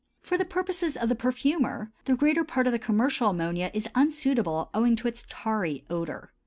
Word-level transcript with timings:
For 0.23 0.35
the 0.35 0.45
purposes 0.45 0.97
of 0.97 1.09
the 1.09 1.15
perfumer, 1.15 1.91
the 2.05 2.15
greater 2.15 2.43
part 2.43 2.65
of 2.65 2.73
the 2.73 2.79
commercial 2.79 3.29
ammonia 3.29 3.69
is 3.71 3.87
unsuitable 3.93 4.71
owing 4.73 4.95
to 4.95 5.07
its 5.07 5.25
tarry 5.29 5.85
odor. 5.91 6.31